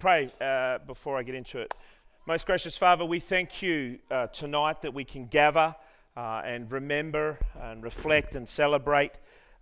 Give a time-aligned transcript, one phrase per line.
[0.00, 1.74] pray uh, before I get into it.
[2.24, 5.76] Most gracious Father, we thank you uh, tonight that we can gather
[6.16, 9.12] uh, and remember and reflect and celebrate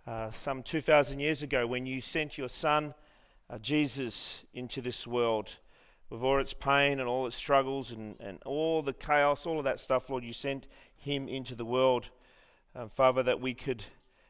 [0.07, 2.93] uh, some 2,000 years ago when you sent your Son,
[3.49, 5.57] uh, Jesus, into this world.
[6.09, 9.65] With all its pain and all its struggles and, and all the chaos, all of
[9.65, 12.05] that stuff, Lord, you sent him into the world.
[12.73, 13.83] Um, Father, that we could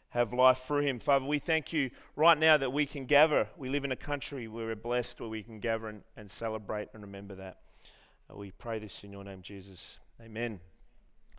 [0.09, 0.99] have life through him.
[0.99, 3.47] Father, we thank you right now that we can gather.
[3.57, 6.89] We live in a country where we're blessed, where we can gather and, and celebrate
[6.93, 7.57] and remember that.
[8.29, 9.99] Uh, we pray this in your name, Jesus.
[10.21, 10.59] Amen.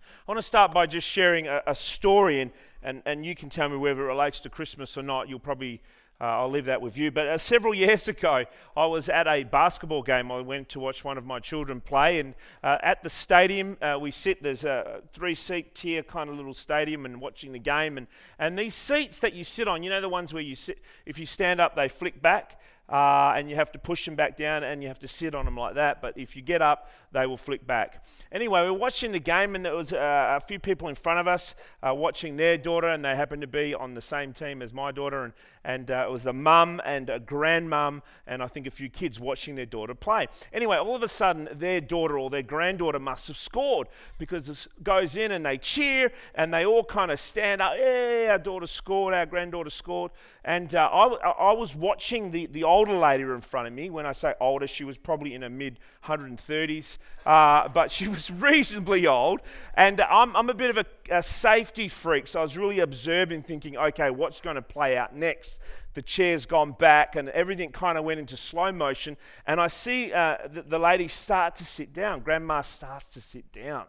[0.02, 2.52] I want to start by just sharing a, a story, and,
[2.82, 5.28] and, and you can tell me whether it relates to Christmas or not.
[5.28, 5.82] You'll probably
[6.20, 7.10] uh, I'll leave that with you.
[7.10, 8.44] But uh, several years ago,
[8.76, 10.30] I was at a basketball game.
[10.30, 13.98] I went to watch one of my children play, and uh, at the stadium, uh,
[14.00, 14.42] we sit.
[14.42, 17.96] There's a three-seat tier kind of little stadium, and watching the game.
[17.96, 18.06] And
[18.38, 20.78] and these seats that you sit on, you know, the ones where you sit.
[21.06, 22.60] If you stand up, they flick back
[22.90, 25.44] uh, and you have to push them back down and you have to sit on
[25.44, 26.02] them like that.
[26.02, 28.04] But if you get up, they will flick back.
[28.30, 31.18] Anyway, we were watching the game, and there was uh, a few people in front
[31.18, 34.62] of us uh, watching their daughter, and they happened to be on the same team
[34.62, 35.24] as my daughter.
[35.24, 35.32] And,
[35.64, 39.18] and uh, it was a mum and a grandmum, and I think a few kids
[39.18, 40.28] watching their daughter play.
[40.52, 43.88] Anyway, all of a sudden, their daughter or their granddaughter must have scored
[44.18, 47.74] because this goes in and they cheer and they all kind of stand up.
[47.76, 50.12] Yeah, our daughter scored, our granddaughter scored.
[50.44, 53.90] And uh, I, I was watching the, the older lady in front of me.
[53.90, 58.30] When I say older, she was probably in her mid 130s, uh, but she was
[58.48, 59.42] reasonably old.
[59.74, 63.42] And I'm, I'm a bit of a, a safety freak, so I was really observing,
[63.42, 65.60] thinking, okay, what's going to play out next?
[65.94, 69.16] the chair's gone back and everything kind of went into slow motion.
[69.44, 72.20] And I see uh, the, the, lady start to sit down.
[72.20, 73.86] Grandma starts to sit down.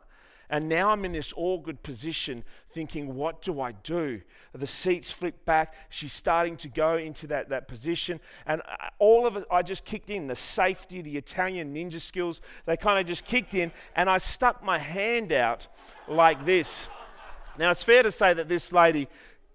[0.52, 4.22] And now I'm in this awkward position thinking, what do I do?
[4.54, 5.74] The seats flip back.
[5.90, 8.20] She's starting to go into that, that position.
[8.46, 8.62] And
[9.00, 13.00] all of it, I just kicked in the safety, the Italian ninja skills, they kind
[13.00, 13.72] of just kicked in.
[13.96, 15.68] And I stuck my hand out
[16.10, 16.90] like this.
[17.58, 19.08] Now, it's fair to say that this lady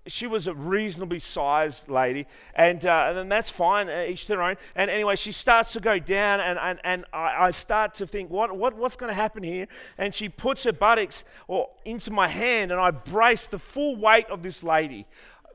[0.06, 4.56] she was a reasonably sized lady, and, uh, and that's fine, uh, each their own.
[4.74, 8.30] And anyway, she starts to go down, and, and, and I, I start to think,
[8.30, 9.66] what, what, what's going to happen here?
[9.98, 14.26] And she puts her buttocks or, into my hand, and I brace the full weight
[14.30, 15.06] of this lady.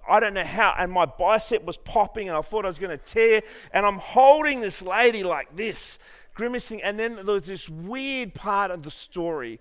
[0.09, 2.97] I don't know how, and my bicep was popping, and I thought I was going
[2.97, 3.41] to tear.
[3.73, 5.99] And I'm holding this lady like this,
[6.33, 6.81] grimacing.
[6.81, 9.59] And then there was this weird part of the story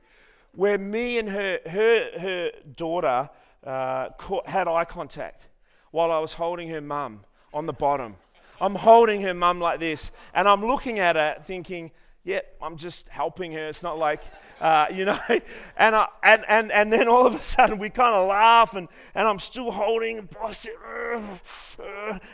[0.53, 3.31] where me and her, her, her daughter
[3.65, 5.48] uh, caught, had eye contact
[5.91, 7.21] while I was holding her mum
[7.53, 8.16] on the bottom.
[8.60, 11.91] I'm holding her mum like this, and I'm looking at her thinking,
[12.22, 13.69] yeah, I'm just helping her.
[13.69, 14.22] It's not like,
[14.60, 15.19] uh, you know.
[15.76, 18.88] And, I, and, and, and then all of a sudden we kind of laugh, and,
[19.15, 20.28] and I'm still holding and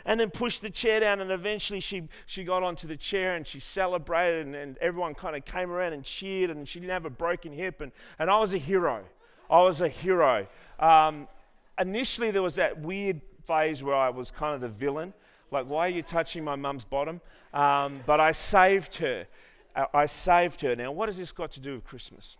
[0.05, 1.21] and then push the chair down.
[1.21, 5.37] And eventually she, she got onto the chair and she celebrated, and, and everyone kind
[5.37, 7.79] of came around and cheered, and she didn't have a broken hip.
[7.79, 9.05] And, and I was a hero.
[9.49, 10.47] I was a hero.
[10.79, 11.27] Um,
[11.79, 15.13] initially, there was that weird phase where I was kind of the villain.
[15.51, 17.21] Like, why are you touching my mum's bottom?
[17.53, 19.27] Um, but I saved her.
[19.93, 20.75] I saved her.
[20.75, 22.37] Now, what has this got to do with Christmas?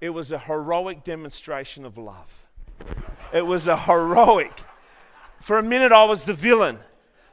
[0.00, 2.46] It was a heroic demonstration of love.
[3.32, 4.60] It was a heroic.
[5.40, 6.78] For a minute, I was the villain.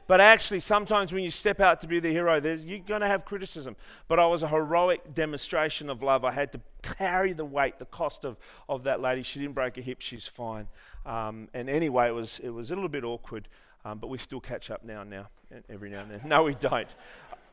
[0.06, 3.24] But actually, sometimes when you step out to be the hero, you're going to have
[3.24, 3.76] criticism.
[4.08, 6.24] But I was a heroic demonstration of love.
[6.24, 8.36] I had to carry the weight, the cost of,
[8.68, 9.22] of that lady.
[9.22, 10.68] She didn't break a hip, she's fine.
[11.06, 13.48] Um, and anyway, it was, it was a little bit awkward,
[13.84, 15.28] um, but we still catch up now and now,
[15.68, 16.20] every now and then.
[16.24, 16.88] No, we don't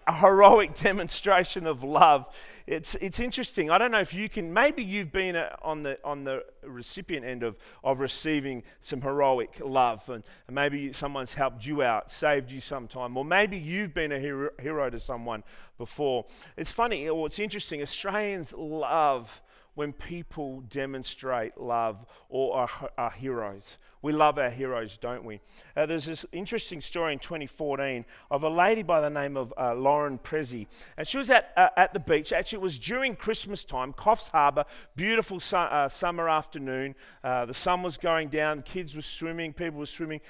[0.07, 2.27] a heroic demonstration of love.
[2.67, 3.69] It's, it's interesting.
[3.69, 7.25] I don't know if you can, maybe you've been a, on, the, on the recipient
[7.25, 12.59] end of, of receiving some heroic love, and, maybe someone's helped you out, saved you
[12.59, 15.43] some time, or maybe you've been a hero, hero to someone
[15.77, 16.25] before.
[16.57, 17.81] It's funny, or it's interesting.
[17.81, 19.41] Australians love
[19.73, 23.77] when people demonstrate love or are, are heroes.
[24.03, 25.41] We love our heroes, don't we?
[25.77, 29.75] Uh, there's this interesting story in 2014 of a lady by the name of uh,
[29.75, 30.65] Lauren Prezi.
[30.97, 32.33] And she was at, uh, at the beach.
[32.33, 34.65] Actually, it was during Christmas time, Coffs Harbour,
[34.95, 36.95] beautiful su- uh, summer afternoon.
[37.23, 40.21] Uh, the sun was going down, kids were swimming, people were swimming.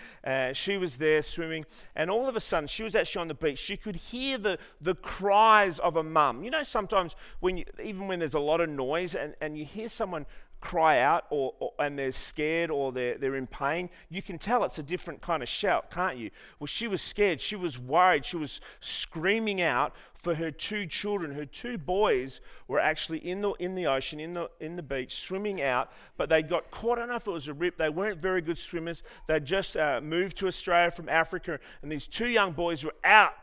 [0.53, 1.65] She was there swimming.
[1.95, 3.59] And all of a sudden, she was actually on the beach.
[3.59, 6.43] She could hear the, the cries of a mum.
[6.43, 9.63] You know, sometimes when you, even when there's a lot of noise and, and you
[9.63, 10.25] hear someone
[10.61, 14.63] cry out or, or, and they're scared or they're, they're in pain, you can tell
[14.63, 16.29] it's a different kind of shout, can't you?
[16.59, 17.41] Well, she was scared.
[17.41, 18.25] She was worried.
[18.25, 21.33] She was screaming out for her two children.
[21.33, 25.15] Her two boys were actually in the, in the ocean, in the, in the beach,
[25.15, 26.99] swimming out, but they got caught.
[26.99, 27.77] I don't know if it was a rip.
[27.77, 29.03] They weren't very good swimmers.
[29.27, 33.33] They'd just uh, moved to Australia from Africa, and these two young boys were out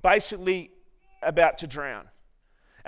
[0.00, 0.70] basically
[1.22, 2.04] about to drown.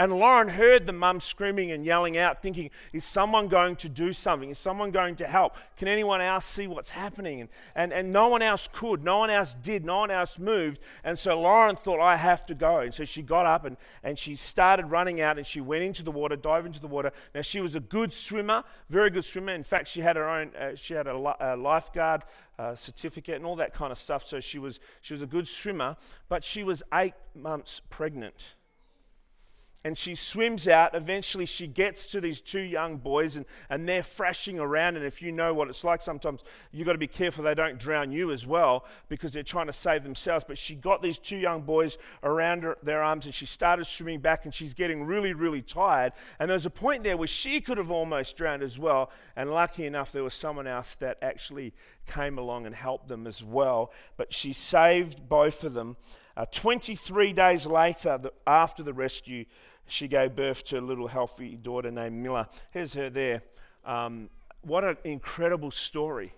[0.01, 4.15] And Lauren heard the mum screaming and yelling out, thinking, Is someone going to do
[4.15, 4.49] something?
[4.49, 5.57] Is someone going to help?
[5.77, 7.43] Can anyone else see what's happening?
[7.43, 9.05] And, and, and no one else could.
[9.05, 9.85] No one else did.
[9.85, 10.81] No one else moved.
[11.05, 12.79] And so Lauren thought, I have to go.
[12.79, 16.03] And so she got up and, and she started running out and she went into
[16.03, 17.13] the water, dived into the water.
[17.35, 19.53] Now, she was a good swimmer, very good swimmer.
[19.53, 22.23] In fact, she had her own, uh, she had a, a lifeguard
[22.59, 24.27] uh, certificate and all that kind of stuff.
[24.27, 25.99] So she was, she was a good swimmer,
[26.31, 28.55] but she was eight months pregnant
[29.83, 30.95] and she swims out.
[30.95, 34.97] Eventually, she gets to these two young boys, and, and they're thrashing around.
[34.97, 37.79] And if you know what it's like, sometimes you've got to be careful they don't
[37.79, 40.45] drown you as well because they're trying to save themselves.
[40.47, 44.21] But she got these two young boys around her, their arms, and she started swimming
[44.21, 46.13] back, and she's getting really, really tired.
[46.39, 49.11] And there was a point there where she could have almost drowned as well.
[49.35, 51.73] And lucky enough, there was someone else that actually
[52.07, 53.93] came along and helped them as well.
[54.19, 55.97] But she saved both of them.
[56.37, 59.45] Uh, 23 days later, the, after the rescue,
[59.91, 62.47] she gave birth to a little healthy daughter named Miller.
[62.73, 63.43] Here's her there.
[63.85, 64.31] Um,
[64.63, 66.33] what an incredible story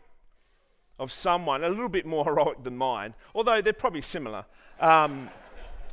[0.98, 4.44] of someone a little bit more heroic than mine, although they're probably similar.
[4.80, 5.28] Um,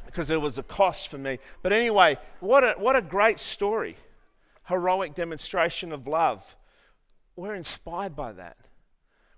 [0.06, 1.38] because there was a cost for me.
[1.62, 3.96] But anyway, what a, what a great story.
[4.68, 6.56] Heroic demonstration of love.
[7.36, 8.58] We're inspired by that.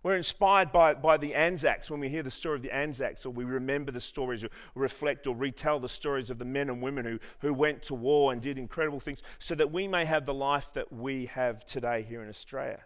[0.04, 3.30] We're inspired by, by the Anzacs when we hear the story of the Anzacs, or
[3.30, 7.06] we remember the stories, or reflect or retell the stories of the men and women
[7.06, 10.34] who, who went to war and did incredible things, so that we may have the
[10.34, 12.80] life that we have today here in Australia.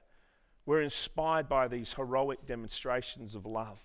[0.66, 3.82] We're inspired by these heroic demonstrations of love.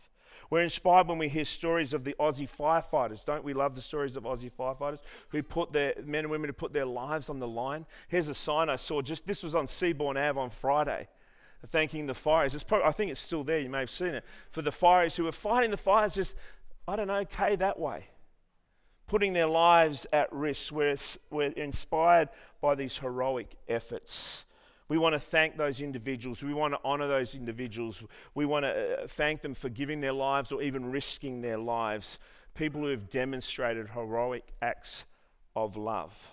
[0.48, 3.24] We're inspired when we hear stories of the Aussie firefighters.
[3.24, 6.54] Don't we love the stories of Aussie firefighters who put their men and women who
[6.54, 7.86] put their lives on the line?
[8.08, 11.06] Here's a sign I saw just this was on Seabourn Ave on Friday
[11.66, 12.54] thanking the fires.
[12.54, 15.16] It's probably, I think it's still there, you may have seen it, for the fires
[15.16, 16.34] who were fighting the fires just,
[16.88, 18.06] I don't know, okay that way.
[19.06, 20.72] Putting their lives at risk.
[20.72, 20.96] We're,
[21.30, 22.28] we're inspired
[22.60, 24.44] by these heroic efforts.
[24.88, 26.42] We want to thank those individuals.
[26.42, 28.02] We want to honor those individuals.
[28.34, 32.18] We want to uh, thank them for giving their lives or even risking their lives.
[32.54, 35.06] People who have demonstrated heroic acts
[35.54, 36.32] of love.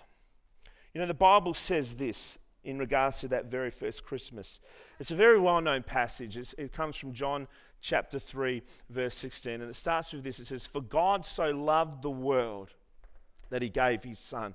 [0.92, 4.60] You know, the Bible says this in regards to that very first Christmas.
[5.00, 6.36] It's a very well known passage.
[6.36, 7.48] It's, it comes from John
[7.80, 9.54] chapter 3, verse 16.
[9.54, 12.74] And it starts with this it says, For God so loved the world
[13.48, 14.54] that he gave his Son.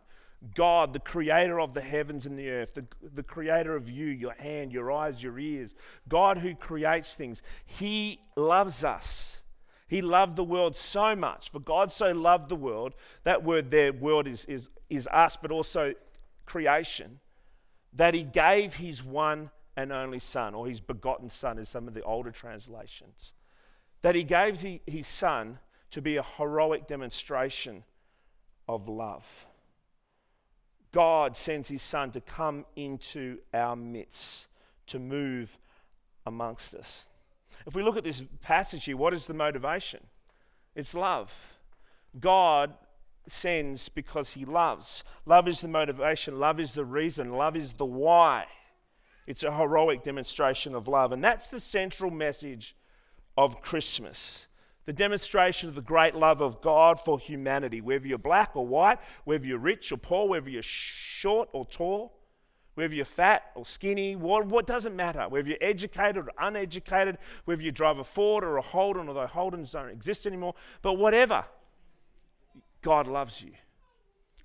[0.53, 4.33] God, the creator of the heavens and the earth, the, the creator of you, your
[4.33, 5.73] hand, your eyes, your ears,
[6.07, 9.41] God who creates things, he loves us.
[9.87, 11.49] He loved the world so much.
[11.51, 12.93] For God so loved the world,
[13.23, 15.93] that word there, world is, is, is us, but also
[16.45, 17.19] creation
[17.95, 21.93] that he gave his one and only son, or his begotten son, as some of
[21.93, 23.31] the older translations.
[24.01, 25.59] That he gave his son
[25.91, 27.83] to be a heroic demonstration
[28.67, 29.45] of love.
[30.91, 34.47] God sends his son to come into our midst,
[34.87, 35.57] to move
[36.25, 37.07] amongst us.
[37.65, 40.01] If we look at this passage here, what is the motivation?
[40.75, 41.33] It's love.
[42.19, 42.73] God
[43.27, 45.03] sends because he loves.
[45.25, 48.45] Love is the motivation, love is the reason, love is the why.
[49.25, 51.13] It's a heroic demonstration of love.
[51.13, 52.75] And that's the central message
[53.37, 54.47] of Christmas
[54.85, 58.99] the demonstration of the great love of God for humanity, whether you're black or white,
[59.23, 62.19] whether you're rich or poor, whether you're short or tall,
[62.75, 67.61] whether you're fat or skinny, what, what doesn't matter, whether you're educated or uneducated, whether
[67.61, 71.45] you drive a Ford or a Holden, although Holdens don't exist anymore, but whatever.
[72.83, 73.53] God loves you.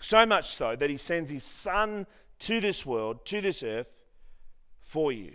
[0.01, 2.07] So much so that he sends his son
[2.41, 3.89] to this world, to this earth,
[4.81, 5.33] for you.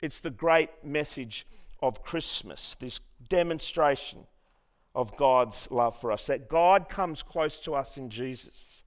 [0.00, 1.46] It's the great message
[1.80, 4.26] of Christmas, this demonstration
[4.94, 8.84] of God's love for us, that God comes close to us in Jesus.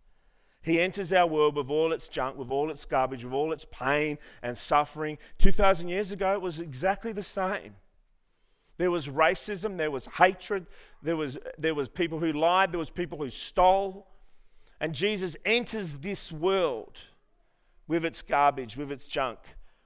[0.62, 3.65] He enters our world with all its junk, with all its garbage, with all its
[3.70, 5.17] pain and suffering.
[5.39, 7.75] 2,000 years ago, it was exactly the same.
[8.77, 10.67] There was racism, there was hatred,
[11.01, 14.08] there was, there was people who lied, there was people who stole.
[14.82, 16.98] And Jesus enters this world
[17.88, 19.39] with its garbage, with its junk,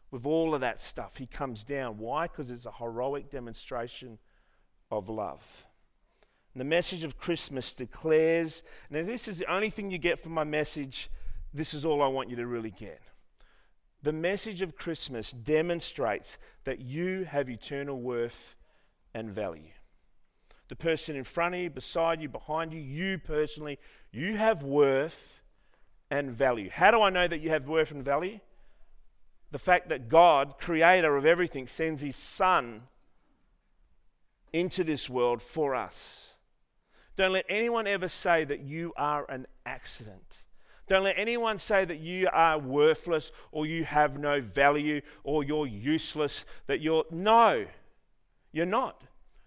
[0.09, 1.17] with all of that stuff.
[1.17, 1.97] He comes down.
[1.99, 2.23] Why?
[2.23, 4.17] Because it's a heroic demonstration
[4.89, 5.67] of love.
[6.53, 10.31] And the message of Christmas declares now, this is the only thing you get from
[10.31, 11.11] my message.
[11.53, 13.01] This is all I want you to really get.
[14.01, 18.55] The message of Christmas demonstrates that you have eternal worth
[19.13, 19.71] and value.
[20.67, 23.79] The person in front of you, beside you, behind you, you personally,
[24.11, 25.41] you have worth
[26.11, 26.69] and value.
[26.69, 28.39] How do I know that you have worth and value?
[29.51, 32.83] The fact that God, creator of everything, sends his son
[34.53, 36.33] into this world for us.
[37.15, 40.43] Don't let anyone ever say that you are an accident.
[40.87, 45.67] Don't let anyone say that you are worthless or you have no value or you're
[45.67, 47.05] useless, that you're.
[47.11, 47.65] No,
[48.51, 49.03] you're not.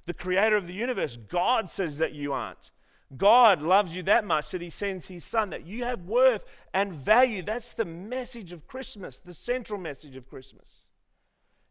[0.06, 2.70] The creator of the universe, God says that you aren't.
[3.16, 6.92] God loves you that much that he sends his son, that you have worth and
[6.92, 7.42] value.
[7.42, 10.84] That's the message of Christmas, the central message of Christmas.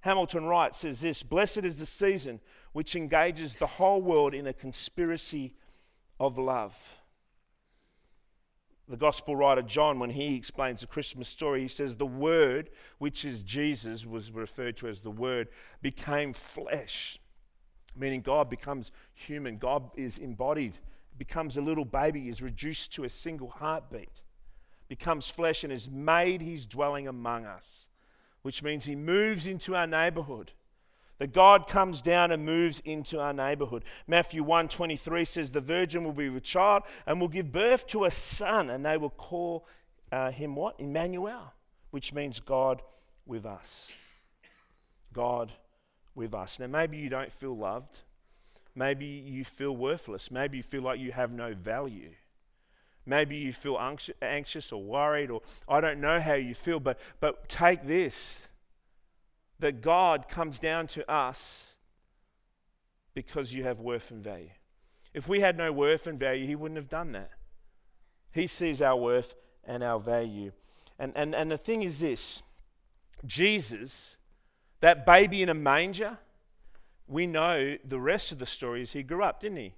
[0.01, 2.39] Hamilton Wright says this Blessed is the season
[2.73, 5.55] which engages the whole world in a conspiracy
[6.19, 7.01] of love.
[8.88, 13.23] The gospel writer John, when he explains the Christmas story, he says, The Word, which
[13.23, 15.47] is Jesus, was referred to as the Word,
[15.81, 17.17] became flesh,
[17.95, 19.57] meaning God becomes human.
[19.57, 20.74] God is embodied,
[21.17, 24.21] becomes a little baby, is reduced to a single heartbeat,
[24.88, 27.88] becomes flesh, and is made his dwelling among us,
[28.41, 30.51] which means he moves into our neighborhood
[31.21, 33.86] that God comes down and moves into our neighborhood.
[34.07, 38.10] Matthew 1:23 says the virgin will be with child and will give birth to a
[38.10, 39.67] son and they will call
[40.12, 40.79] uh, him what?
[40.79, 41.53] Emmanuel,
[41.91, 42.81] which means God
[43.27, 43.91] with us.
[45.13, 45.51] God
[46.15, 46.60] with us.
[46.60, 48.00] Now maybe you don't feel loved.
[48.75, 50.32] Maybe you feel worthless.
[50.32, 52.12] Maybe you feel like you have no value.
[53.06, 53.80] Maybe you feel
[54.22, 58.48] anxious or worried or I don't know how you feel but but take this
[59.60, 61.75] that God comes down to us
[63.13, 64.50] because you have worth and value.
[65.13, 67.32] If we had no worth and value, He wouldn't have done that.
[68.32, 70.51] He sees our worth and our value.
[70.98, 72.44] And, and, and the thing is this
[73.25, 74.18] Jesus,
[74.81, 76.17] that baby in a manger,
[77.07, 79.73] we know the rest of the story is he grew up, didn't he?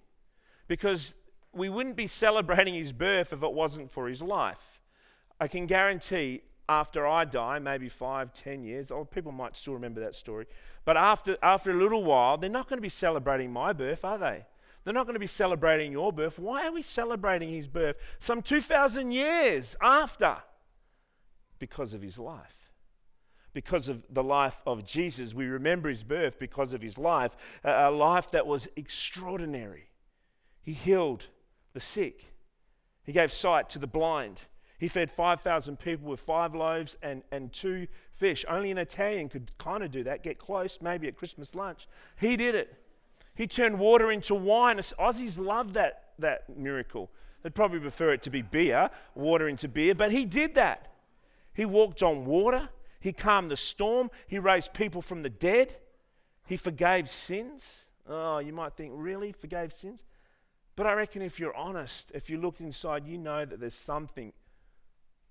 [0.67, 1.13] Because
[1.53, 4.81] we wouldn't be celebrating his birth if it wasn't for his life.
[5.39, 9.99] I can guarantee after I die, maybe five, ten years, oh, people might still remember
[10.01, 10.45] that story.
[10.85, 14.17] But after, after a little while, they're not going to be celebrating my birth, are
[14.17, 14.45] they?
[14.83, 16.39] They're not going to be celebrating your birth.
[16.39, 20.37] Why are we celebrating his birth some 2,000 years after?
[21.59, 22.62] Because of his life.
[23.53, 25.33] Because of the life of Jesus.
[25.33, 29.89] We remember his birth because of his life, a life that was extraordinary.
[30.61, 31.27] He healed
[31.73, 32.33] the sick,
[33.03, 34.43] he gave sight to the blind.
[34.79, 38.43] He fed 5,000 people with five loaves and, and two fish.
[38.49, 41.87] Only an Italian could kind of do that, get close, maybe at Christmas lunch.
[42.19, 42.75] He did it.
[43.33, 44.77] He turned water into wine.
[44.77, 47.09] Aussies love that, that miracle.
[47.41, 50.93] They'd probably prefer it to be beer, water into beer, but he did that.
[51.53, 52.69] He walked on water.
[53.03, 54.09] He calmed the storm.
[54.27, 55.75] He raised people from the dead.
[56.47, 57.85] He forgave sins.
[58.07, 59.33] Oh, you might think, really?
[59.33, 60.05] Forgave sins?
[60.77, 64.31] But I reckon if you're honest, if you looked inside, you know that there's something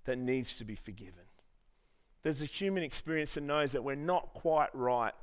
[0.04, 1.24] that needs to be forgiven.
[2.22, 5.14] There's a human experience that knows that we're not quite right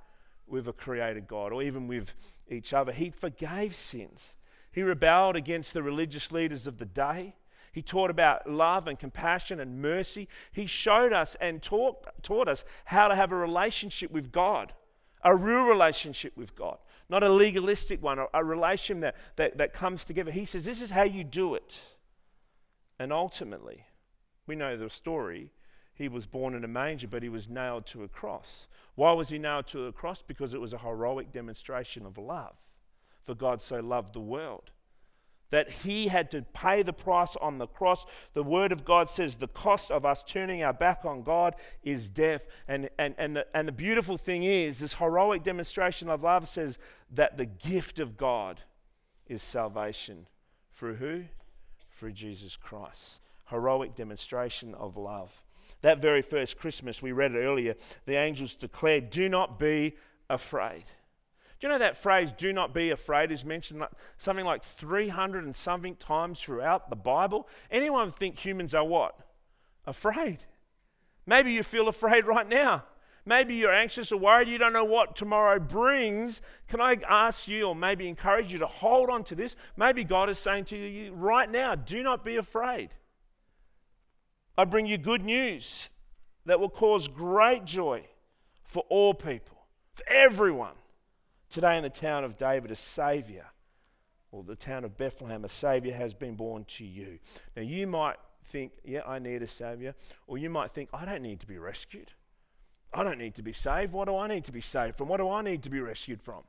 [0.47, 2.15] with a created God or even with
[2.49, 2.91] each other.
[2.91, 4.33] He forgave sins.
[4.71, 7.35] He rebelled against the religious leaders of the day.
[7.71, 10.27] He taught about love and compassion and mercy.
[10.51, 14.73] He showed us and taught, taught us how to have a relationship with God,
[15.23, 16.77] a real relationship with God,
[17.09, 20.31] not a legalistic one, a relation that, that, that comes together.
[20.31, 21.79] He says, This is how you do it.
[22.97, 23.85] And ultimately,
[24.47, 25.51] we know the story.
[25.93, 28.67] He was born in a manger, but he was nailed to a cross.
[28.95, 30.23] Why was he nailed to a cross?
[30.25, 32.55] Because it was a heroic demonstration of love.
[33.25, 34.71] For God so loved the world
[35.51, 38.05] that he had to pay the price on the cross.
[38.33, 42.09] The Word of God says the cost of us turning our back on God is
[42.09, 42.47] death.
[42.67, 46.77] And, and, and, the, and the beautiful thing is, this heroic demonstration of love says
[47.11, 48.61] that the gift of God
[49.27, 50.27] is salvation.
[50.71, 51.23] Through who?
[51.89, 55.43] Through Jesus Christ heroic demonstration of love.
[55.81, 57.75] That very first Christmas, we read it earlier,
[58.05, 59.95] the angels declared, Do not be
[60.29, 60.85] afraid.
[61.59, 63.83] Do you know that phrase, do not be afraid, is mentioned
[64.17, 67.49] something like 300 and something times throughout the Bible?
[67.69, 69.19] Anyone think humans are what?
[69.85, 70.45] Afraid.
[71.25, 72.85] Maybe you feel afraid right now.
[73.25, 76.41] Maybe you're anxious or worried, you don't know what tomorrow brings.
[76.69, 79.57] Can I ask you, or maybe encourage you to hold on to this?
[79.75, 82.89] Maybe God is saying to you right now, do not be afraid.
[84.57, 85.89] I bring you good news
[86.45, 88.05] that will cause great joy
[88.63, 89.57] for all people,
[89.93, 90.78] for everyone.
[91.49, 93.45] Today in the town of David, a Savior,
[94.31, 97.19] or the town of Bethlehem, a Savior has been born to you.
[97.55, 99.95] Now, you might think, yeah, I need a Savior.
[100.27, 102.11] Or you might think, I don't need to be rescued.
[102.93, 103.93] I don't need to be saved.
[103.93, 105.07] What do I need to be saved from?
[105.07, 106.43] What do I need to be rescued from?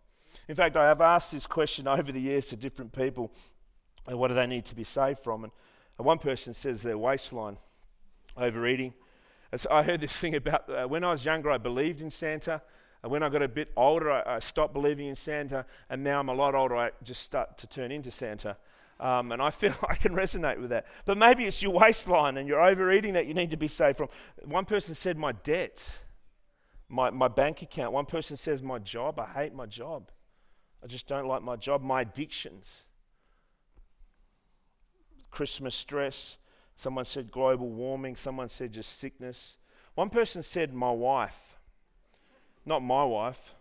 [0.48, 3.32] In fact, I have asked this question over the years to different people
[4.06, 5.44] what do they need to be saved from?
[5.44, 5.52] And
[5.96, 7.58] one person says their waistline
[8.36, 8.94] overeating.
[9.70, 12.62] I heard this thing about uh, when I was younger, I believed in Santa.
[13.02, 15.64] And when I got a bit older, I, I, stopped believing in Santa.
[15.88, 18.56] And now I'm a lot older, I just start to turn into Santa.
[18.98, 20.86] Um, and I feel I can resonate with that.
[21.06, 24.08] But maybe it's your waistline and you're overeating that you need to be saved from.
[24.44, 26.00] One person said, My debts,
[26.88, 27.92] my, my bank account.
[27.92, 29.18] One person says, My job.
[29.18, 30.10] I hate my job.
[30.82, 31.82] I just don't like my job.
[31.82, 32.84] My addictions.
[35.30, 36.36] Christmas stress.
[36.76, 38.16] Someone said global warming.
[38.16, 39.56] Someone said just sickness.
[39.94, 41.56] One person said, My wife.
[42.64, 43.54] Not my wife.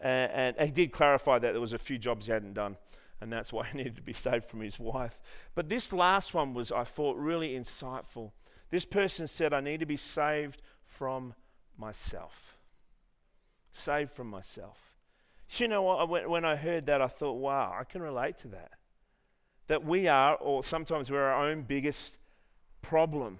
[0.00, 2.76] And, and he did clarify that there was a few jobs he hadn't done
[3.22, 5.20] and that's why he needed to be saved from his wife.
[5.54, 8.32] But this last one was, I thought, really insightful.
[8.70, 11.34] This person said, I need to be saved from
[11.78, 12.58] myself.
[13.72, 14.96] Saved from myself.
[15.56, 16.28] You know what?
[16.28, 18.72] When I heard that, I thought, wow, I can relate to that.
[19.68, 22.18] That we are, or sometimes we're our own biggest
[22.80, 23.38] problem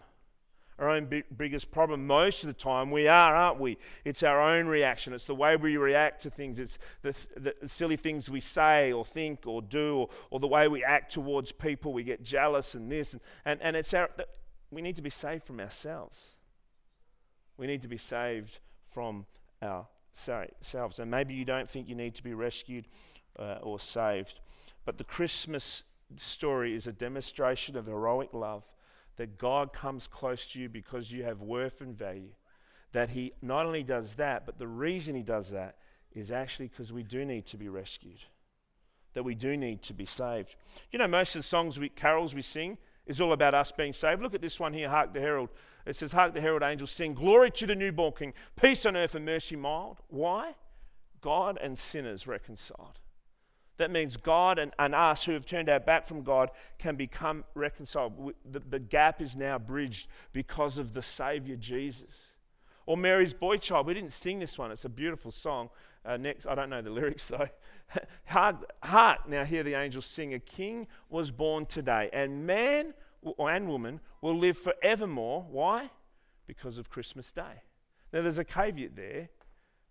[0.78, 2.06] our own biggest problem.
[2.06, 3.78] Most of the time, we are, aren't we?
[4.04, 5.12] It's our own reaction.
[5.12, 6.58] It's the way we react to things.
[6.58, 10.68] It's the, the silly things we say or think or do, or, or, the way
[10.68, 11.92] we act towards people.
[11.92, 13.12] We get jealous and this.
[13.12, 14.10] And, and, and it's our,
[14.70, 16.18] we need to be saved from ourselves.
[17.56, 18.58] We need to be saved
[18.90, 19.26] from
[19.62, 20.98] ourselves.
[20.98, 22.88] And maybe you don't think you need to be rescued
[23.38, 24.40] uh, or saved.
[24.84, 25.84] But the Christmas
[26.16, 28.64] story is a demonstration of heroic love
[29.16, 32.32] that God comes close to you because you have worth and value.
[32.92, 35.76] That He not only does that, but the reason He does that
[36.12, 38.20] is actually because we do need to be rescued,
[39.14, 40.56] that we do need to be saved.
[40.90, 43.92] You know, most of the songs, we, carols we sing, is all about us being
[43.92, 44.22] saved.
[44.22, 45.48] Look at this one here, Hark the Herald.
[45.86, 49.14] It says, Hark the Herald angels sing, Glory to the newborn King, peace on earth
[49.14, 49.98] and mercy mild.
[50.08, 50.54] Why?
[51.20, 52.98] God and sinners reconciled.
[53.82, 57.42] That means God and, and us who have turned our back from God can become
[57.56, 58.32] reconciled.
[58.48, 62.14] The, the gap is now bridged because of the Savior Jesus.
[62.86, 63.88] Or Mary's Boy Child.
[63.88, 64.70] We didn't sing this one.
[64.70, 65.68] It's a beautiful song.
[66.04, 67.48] Uh, next, I don't know the lyrics though.
[68.26, 70.32] hark, now hear the angels sing.
[70.32, 72.94] A king was born today, and man
[73.36, 75.44] and woman will live forevermore.
[75.50, 75.90] Why?
[76.46, 77.64] Because of Christmas Day.
[78.12, 79.30] Now there's a caveat there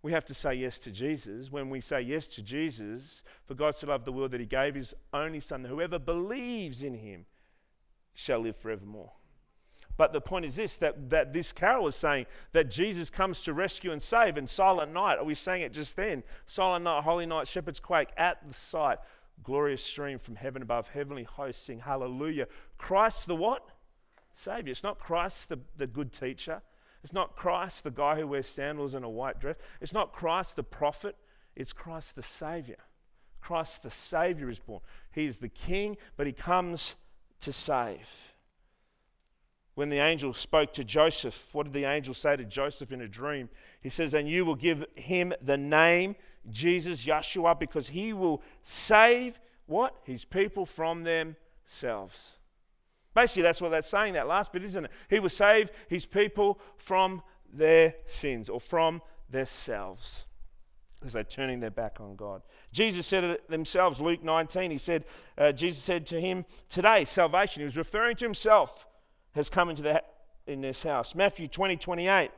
[0.04, 1.52] we have to say yes to Jesus.
[1.52, 4.76] When we say yes to Jesus, for God so loved the world that he gave
[4.76, 7.26] his only Son, whoever believes in him
[8.14, 9.12] shall live forevermore.
[9.98, 13.54] But the point is this that, that this carol is saying that Jesus comes to
[13.54, 14.38] rescue and save.
[14.38, 18.10] And Silent Night, Are we sang it just then Silent Night, Holy Night, Shepherds quake
[18.18, 18.98] at the sight.
[19.44, 22.48] Glorious stream from heaven above, heavenly hosts sing hallelujah.
[22.78, 23.68] Christ the what?
[24.34, 24.72] Savior.
[24.72, 26.62] It's not Christ the, the good teacher.
[27.04, 29.56] It's not Christ, the guy who wears sandals and a white dress.
[29.80, 31.16] It's not Christ, the prophet.
[31.56, 32.78] It's Christ, the Savior.
[33.42, 34.82] Christ, the Savior, is born.
[35.12, 36.96] He is the King, but He comes
[37.42, 38.08] to save.
[39.74, 43.08] When the angel spoke to Joseph, what did the angel say to Joseph in a
[43.08, 43.50] dream?
[43.80, 46.16] He says, And you will give him the name
[46.50, 49.96] Jesus, Yeshua, because he will save what?
[50.04, 52.34] His people from themselves.
[53.14, 54.92] Basically, that's what that's saying, that last bit, isn't it?
[55.10, 57.22] He will save his people from
[57.52, 60.26] their sins or from themselves
[61.02, 62.44] because they're turning their back on God.
[62.72, 64.70] Jesus said it themselves, Luke 19.
[64.70, 68.86] He said, uh, Jesus said to him, Today, salvation, he was referring to himself,
[69.34, 70.04] has come into the,
[70.46, 71.16] in this house.
[71.16, 72.30] Matthew 20, 28.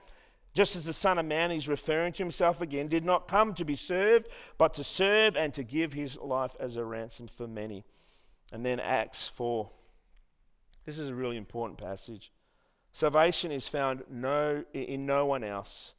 [0.54, 3.66] Just as the Son of Man, he's referring to himself again, did not come to
[3.66, 7.84] be served, but to serve and to give his life as a ransom for many.
[8.52, 9.70] And then Acts 4.
[10.86, 12.32] This is a really important passage.
[12.92, 15.94] Salvation is found no, in no one else.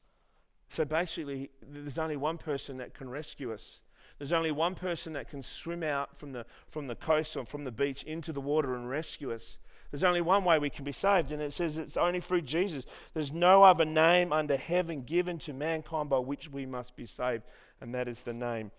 [0.69, 3.81] So basically, there's only one person that can rescue us.
[4.19, 7.65] There's only one person that can swim out from the, from the coast or from
[7.65, 9.59] the beach into the water and rescue us.
[9.91, 12.85] There's only one way we can be saved, and it says it's only through Jesus.
[13.13, 17.45] There's no other name under heaven given to mankind by which we must be saved,
[17.81, 18.73] and that is the name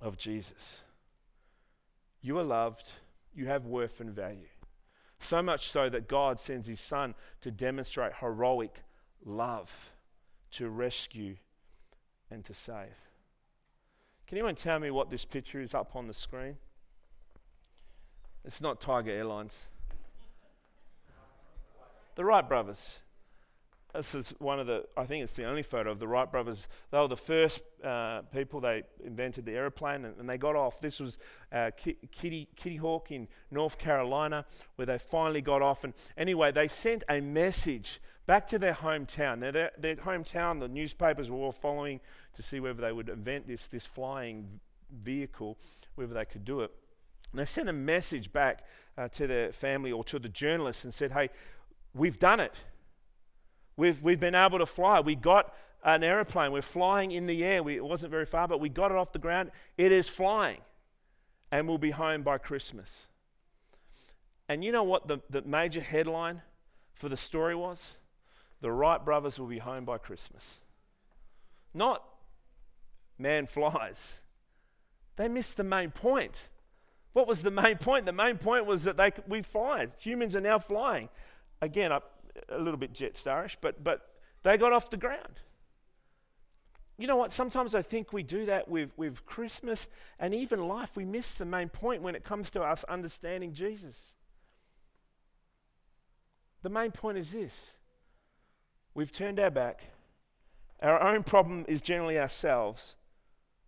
[0.00, 0.80] of Jesus.
[2.20, 2.90] You are loved,
[3.34, 4.48] you have worth and value.
[5.24, 8.82] So much so that God sends his son to demonstrate heroic
[9.24, 9.92] love,
[10.50, 11.36] to rescue
[12.30, 12.94] and to save.
[14.26, 16.56] Can anyone tell me what this picture is up on the screen?
[18.44, 19.56] It's not Tiger Airlines.
[22.16, 23.00] The Wright brothers.
[23.94, 26.66] This is one of the, I think it's the only photo of the Wright brothers.
[26.90, 30.80] They were the first uh, people, they invented the aeroplane and, and they got off.
[30.80, 31.16] This was
[31.52, 35.84] uh, Kitty, Kitty Hawk in North Carolina where they finally got off.
[35.84, 39.38] And anyway, they sent a message back to their hometown.
[39.40, 42.00] Their, their hometown, the newspapers were all following
[42.34, 44.58] to see whether they would invent this, this flying
[44.90, 45.56] vehicle,
[45.94, 46.72] whether they could do it.
[47.30, 48.64] And they sent a message back
[48.98, 51.30] uh, to their family or to the journalists and said, hey,
[51.94, 52.54] we've done it
[53.76, 55.00] We've, we've been able to fly.
[55.00, 56.52] We got an aeroplane.
[56.52, 57.62] We're flying in the air.
[57.62, 59.50] We, it wasn't very far, but we got it off the ground.
[59.76, 60.60] It is flying.
[61.50, 63.06] And we'll be home by Christmas.
[64.48, 66.42] And you know what the, the major headline
[66.94, 67.96] for the story was?
[68.60, 70.58] The Wright brothers will be home by Christmas.
[71.72, 72.02] Not
[73.18, 74.20] man flies.
[75.16, 76.48] They missed the main point.
[77.12, 78.06] What was the main point?
[78.06, 79.88] The main point was that they, we fly.
[79.98, 81.08] Humans are now flying.
[81.60, 82.02] Again, a,
[82.48, 84.10] a little bit Jetstarish, but, but
[84.42, 85.40] they got off the ground.
[86.96, 87.32] You know what?
[87.32, 90.96] Sometimes I think we do that with, with Christmas and even life.
[90.96, 94.12] We miss the main point when it comes to us understanding Jesus.
[96.62, 97.72] The main point is this
[98.94, 99.82] we've turned our back.
[100.80, 102.96] Our own problem is generally ourselves.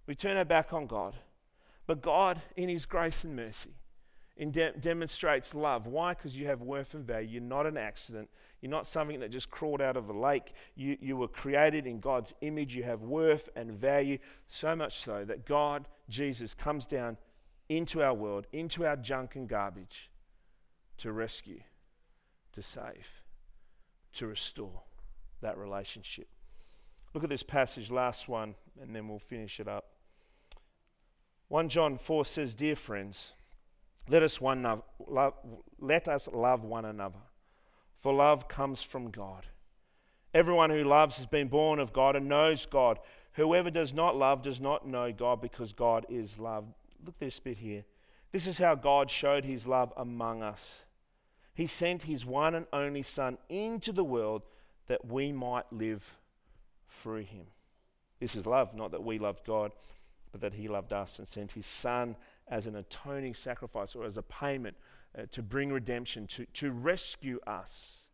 [0.07, 1.17] We turn our back on God.
[1.87, 3.75] But God, in His grace and mercy,
[4.39, 5.87] de- demonstrates love.
[5.87, 6.15] Why?
[6.15, 7.29] Because you have worth and value.
[7.29, 8.29] You're not an accident.
[8.61, 10.53] You're not something that just crawled out of a lake.
[10.75, 12.75] You, you were created in God's image.
[12.75, 14.19] You have worth and value,
[14.49, 17.17] so much so that God, Jesus, comes down
[17.69, 20.11] into our world, into our junk and garbage
[20.99, 21.61] to rescue,
[22.53, 23.23] to save,
[24.15, 24.83] to restore
[25.41, 26.29] that relationship.
[27.15, 29.93] Look at this passage, last one, and then we'll finish it up.
[31.49, 33.33] 1 John 4 says, Dear friends,
[34.09, 34.63] let us, one
[35.09, 35.35] love,
[35.81, 37.19] let us love one another,
[37.97, 39.47] for love comes from God.
[40.33, 42.99] Everyone who loves has been born of God and knows God.
[43.33, 46.67] Whoever does not love does not know God because God is love.
[47.05, 47.85] Look at this bit here.
[48.33, 50.85] This is how God showed his love among us.
[51.55, 54.43] He sent his one and only Son into the world
[54.89, 56.19] that we might live
[56.89, 57.47] through him.
[58.21, 59.73] This is love, not that we loved God,
[60.33, 62.17] but that he loved us and sent his Son
[62.49, 64.77] as an atoning sacrifice or as a payment
[65.19, 68.07] uh, to bring redemption, to, to rescue us.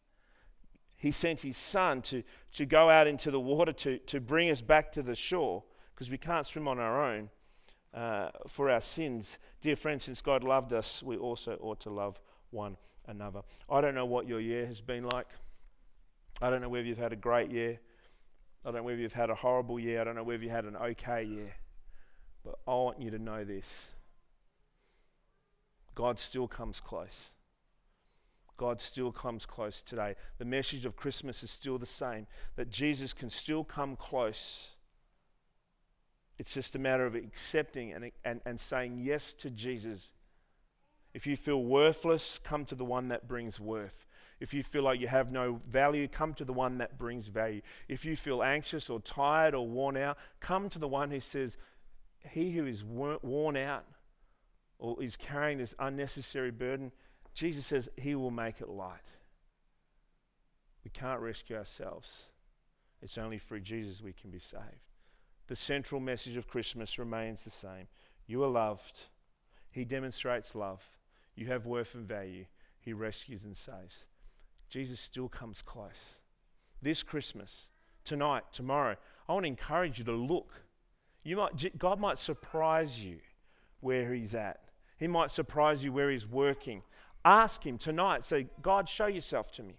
[0.96, 2.22] He sent his Son to,
[2.52, 6.10] to go out into the water to, to bring us back to the shore because
[6.10, 7.28] we can't swim on our own
[7.92, 9.38] uh, for our sins.
[9.60, 12.20] Dear friends, since God loved us, we also ought to love
[12.50, 13.42] one another.
[13.68, 15.26] I don't know what your year has been like.
[16.40, 17.80] I don't know whether you've had a great year.
[18.64, 20.00] I don't know whether you've had a horrible year.
[20.00, 21.54] I don't know whether you had an okay year.
[22.44, 23.88] But I want you to know this
[25.94, 27.30] God still comes close.
[28.56, 30.14] God still comes close today.
[30.38, 32.26] The message of Christmas is still the same
[32.56, 34.70] that Jesus can still come close.
[36.38, 40.12] It's just a matter of accepting and, and, and saying yes to Jesus.
[41.14, 44.06] If you feel worthless, come to the one that brings worth.
[44.40, 47.60] If you feel like you have no value, come to the one that brings value.
[47.88, 51.56] If you feel anxious or tired or worn out, come to the one who says,
[52.30, 53.84] he who is worn out
[54.78, 56.92] or is carrying this unnecessary burden,
[57.34, 59.00] Jesus says he will make it light.
[60.84, 62.24] We can't rescue ourselves.
[63.00, 64.88] It's only through Jesus we can be saved.
[65.48, 67.88] The central message of Christmas remains the same.
[68.26, 69.00] You are loved.
[69.70, 70.82] He demonstrates love.
[71.34, 72.46] You have worth and value.
[72.80, 74.04] He rescues and saves.
[74.68, 76.20] Jesus still comes close.
[76.80, 77.68] This Christmas,
[78.04, 78.96] tonight, tomorrow,
[79.28, 80.52] I want to encourage you to look
[81.24, 83.18] you might, God might surprise you
[83.80, 84.60] where He's at.
[84.98, 86.82] He might surprise you where He's working.
[87.24, 88.24] Ask Him tonight.
[88.24, 89.74] Say, God, show yourself to me.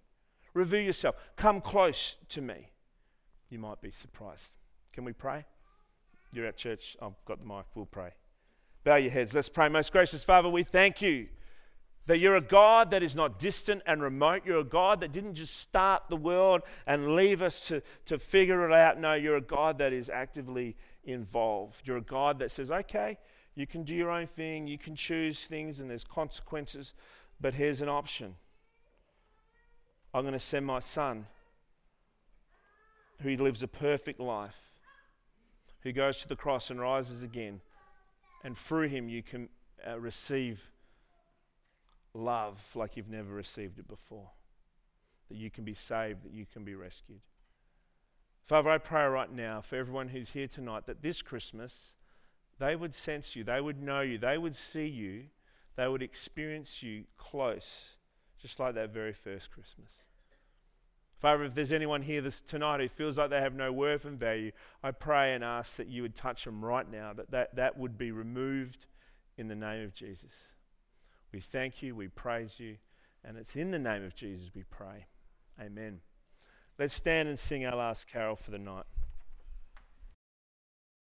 [0.54, 1.16] Reveal yourself.
[1.36, 2.70] Come close to me.
[3.50, 4.52] You might be surprised.
[4.94, 5.46] Can we pray?
[6.32, 6.98] You're at church.
[7.02, 7.66] I've got the mic.
[7.76, 8.12] We'll pray.
[8.84, 9.34] Bow your heads.
[9.34, 9.70] Let's pray.
[9.70, 11.28] Most gracious Father, we thank you
[12.06, 14.44] that you're a God that is not distant and remote.
[14.46, 18.68] You're a God that didn't just start the world and leave us to, to figure
[18.68, 19.00] it out.
[19.00, 21.86] No, you're a God that is actively involved.
[21.86, 23.18] You're a God that says, okay,
[23.56, 26.94] you can do your own thing, you can choose things, and there's consequences,
[27.40, 28.36] but here's an option.
[30.14, 31.28] I'm going to send my son
[33.22, 34.72] who lives a perfect life,
[35.82, 37.62] who goes to the cross and rises again.
[38.44, 39.50] And through him, you can
[39.88, 40.70] uh, receive
[42.14, 44.30] love like you've never received it before.
[45.30, 47.22] That you can be saved, that you can be rescued.
[48.46, 51.96] Father, I pray right now for everyone who's here tonight that this Christmas
[52.60, 55.26] they would sense you, they would know you, they would see you,
[55.76, 57.96] they would experience you close,
[58.40, 59.92] just like that very first Christmas.
[61.18, 64.20] Father, if there's anyone here this, tonight who feels like they have no worth and
[64.20, 64.52] value,
[64.84, 67.98] I pray and ask that you would touch them right now, that that, that would
[67.98, 68.86] be removed
[69.38, 70.34] in the name of Jesus.
[71.32, 72.78] We thank you, we praise you,
[73.24, 75.08] and it's in the name of Jesus we pray.
[75.60, 76.02] Amen.
[76.80, 78.86] Let's stand and sing our last carol for the night.